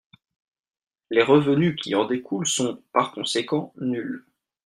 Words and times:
Les 1.11 1.21
revenus 1.21 1.75
qui 1.75 1.93
en 1.93 2.05
découlent 2.05 2.47
sont, 2.47 2.81
par 2.91 3.11
conséquent, 3.11 3.71
nuls. 3.79 4.25